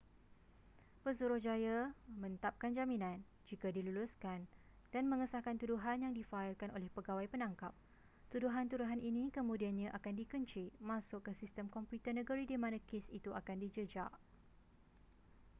pesuruhjaya 1.05 1.77
mentapkan 2.21 2.71
jaminan 2.77 3.17
jika 3.49 3.67
diluluskan 3.75 4.39
dan 4.93 5.03
mengesahkan 5.11 5.55
tuduhan 5.61 5.97
yang 6.05 6.13
difaikan 6.19 6.69
oleh 6.75 6.89
pegawai 6.95 7.27
penangkap 7.33 7.69
tuduhan-tuduhan 8.33 8.97
ini 9.09 9.23
kemudiannya 9.37 9.89
akan 9.97 10.13
dikenci 10.21 10.63
masuk 10.89 11.19
ke 11.29 11.37
sistem 11.39 11.65
komputer 11.75 12.13
negeri 12.19 12.43
di 12.51 12.57
mana 12.63 12.77
kes 12.89 13.05
itu 13.17 13.29
akan 13.39 13.57
dijejak 13.63 14.09